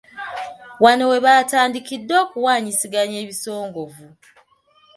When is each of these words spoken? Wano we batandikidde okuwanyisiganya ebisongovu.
Wano 0.83 1.03
we 1.11 1.17
batandikidde 1.25 2.13
okuwanyisiganya 2.23 3.17
ebisongovu. 3.23 4.07